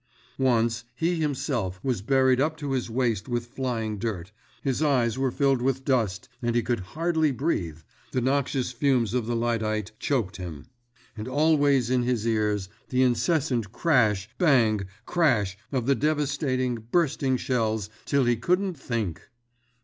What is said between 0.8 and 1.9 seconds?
he himself